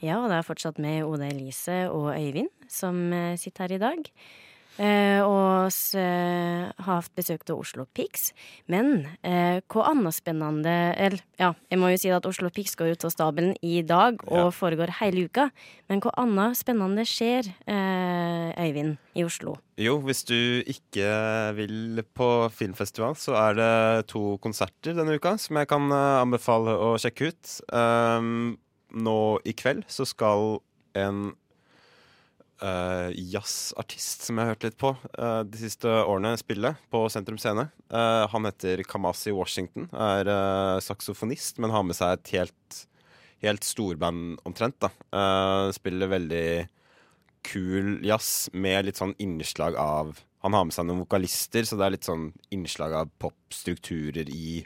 [0.05, 3.81] Ja, og det er fortsatt med Oda Elise og Øyvind som eh, sitter her i
[3.81, 4.13] dag.
[4.79, 8.31] Eh, og eh, har hatt besøk av Oslo Pics.
[8.71, 12.95] Men eh, hva annet spennende Eller, ja, jeg må jo si at Oslo Pics går
[12.95, 14.47] ut av stabelen i dag og Ja.
[14.55, 15.51] foregår hele uka.
[15.91, 19.57] Men hva annet spennende skjer, eh, Øyvind, i Oslo?
[19.81, 21.11] Jo, hvis du ikke
[21.57, 26.77] vil på filmfestival, så er det to konserter denne uka som jeg kan eh, anbefale
[26.79, 27.61] å sjekke ut.
[27.73, 28.59] Um,
[28.93, 30.61] nå i kveld så skal
[30.99, 31.35] en
[32.63, 37.39] uh, jazzartist som jeg har hørt litt på uh, de siste årene, spille på Sentrum
[37.41, 37.67] Scene.
[37.93, 40.31] Uh, han heter Kamasi Washington, er
[40.85, 42.81] saksofonist, men har med seg et helt,
[43.45, 44.79] helt storband omtrent.
[44.83, 44.91] da.
[45.75, 46.49] Spiller veldig
[47.47, 51.87] kul jazz med litt sånn innslag av Han har med seg noen vokalister, så det
[51.87, 54.63] er litt sånn innslag av popstrukturer i,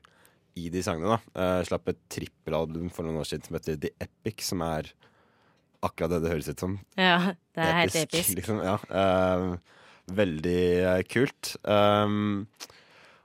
[0.55, 1.17] i de sangene.
[1.17, 1.63] da.
[1.67, 4.93] Slapp et trippelalbum for noen år siden som heter The Epic, som er
[5.87, 6.77] akkurat det det høres ut som.
[6.99, 8.35] Ja, det er helt episk.
[8.39, 8.77] Liksom, ja.
[8.91, 9.57] uh,
[10.21, 11.55] veldig uh, kult.
[11.63, 12.47] Um,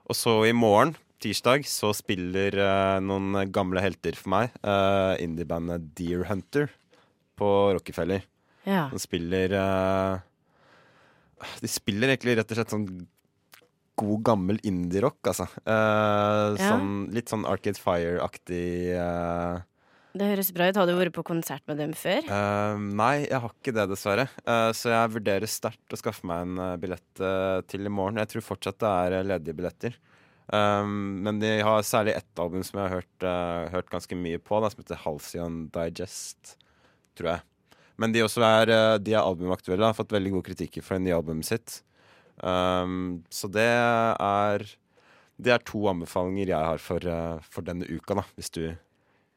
[0.08, 4.56] og så i morgen, tirsdag, så spiller uh, noen gamle helter for meg.
[4.64, 6.70] Uh, Indiebandet Deer Hunter
[7.40, 8.26] på Rockefeller.
[8.68, 8.90] Ja.
[8.92, 9.54] De spiller
[11.62, 12.84] De spiller egentlig rett og slett sånn
[14.00, 15.46] god, gammel indie-rock, altså.
[15.64, 16.52] Ja.
[16.56, 18.96] sånn, litt sånn Arcade Fire-aktig
[20.10, 20.78] Det høres bra ut.
[20.78, 22.24] Har du vært på konsert med dem før?
[22.26, 24.26] Uh, nei, jeg har ikke det, dessverre.
[24.42, 27.22] Uh, så jeg vurderer sterkt å skaffe meg en uh, billett
[27.70, 28.18] til i morgen.
[28.18, 30.00] Jeg tror fortsatt det er ledige billetter.
[30.50, 33.28] Um, men de har særlig ett album som jeg har hørt,
[33.76, 36.56] hørt ganske mye på, da, som heter Halcyon Digest,
[37.18, 37.46] tror jeg.
[38.02, 41.18] Men de også er, de er albumaktuelle, har fått veldig gode kritikker for det nye
[41.20, 41.80] albumet sitt.
[42.42, 44.62] Um, så det er
[45.40, 47.04] Det er to anbefalinger jeg har for,
[47.46, 48.64] for denne uka, da, hvis du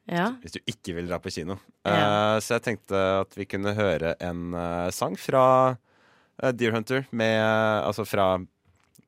[0.04, 0.34] Ja.
[0.42, 1.56] hvis du ikke vil dra på kino.
[1.86, 1.94] Ja.
[1.94, 7.06] Uh, så jeg tenkte at vi kunne høre en uh, sang fra uh, Deer Hunter,
[7.10, 7.40] med,
[7.84, 8.36] altså fra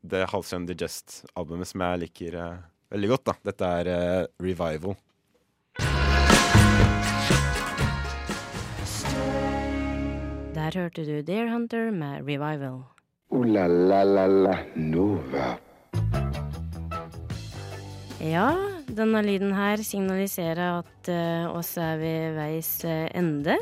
[0.06, 2.38] det Halcyon Digest-albumet som jeg liker
[2.94, 3.26] veldig godt.
[3.28, 3.37] da.
[3.50, 4.96] Dette er Revival.
[10.56, 12.85] Der hørte du Deer Hunter med Revival.
[13.30, 15.59] Ooh la la la la Nova.
[18.20, 18.54] Ja,
[18.96, 23.59] denne lyden her signaliserer at uh, oss er ved veis eh, ende.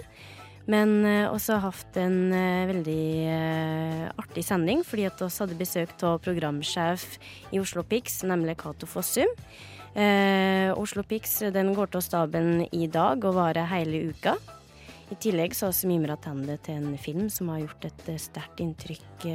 [0.70, 5.92] Men uh, også hatt en uh, veldig uh, artig sending, fordi at oss hadde besøk
[6.06, 7.04] av programsjef
[7.52, 9.30] i Oslo Pix, nemlig Cato Fossum.
[9.94, 14.32] Oslo Pix den går til staben i dag og varer hele uka.
[15.06, 18.58] I tillegg så har vi mimra tennene til en film som har gjort et sterkt
[18.64, 19.28] inntrykk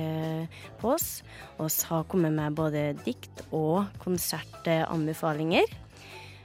[0.81, 1.21] på oss.
[1.55, 5.71] Vi har kommet med både dikt og konsertanbefalinger.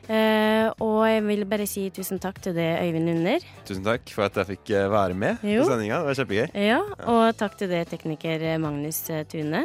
[0.04, 3.46] Eh, og jeg vil bare si tusen takk til det Øyvind Under.
[3.64, 5.62] Tusen takk for at jeg fikk eh, være med Jo.
[5.62, 6.02] på sendinga.
[6.02, 6.48] Det var kjempegøy.
[6.66, 9.00] Ja, og takk til det tekniker eh, Magnus
[9.32, 9.64] Tune.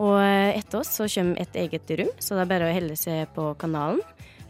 [0.00, 3.28] Og etter oss så kommer et eget rom, så det er bare å helle seg
[3.36, 4.00] på kanalen.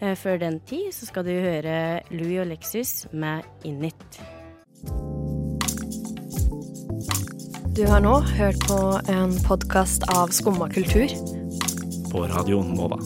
[0.02, 1.74] Uh, Før den tid så skal du høre
[2.14, 4.18] Louis og Lexus med Init.
[7.72, 8.78] Du har nå hørt på
[9.10, 11.10] en podkast av Skumma kultur.
[12.10, 12.98] På Radio Nova.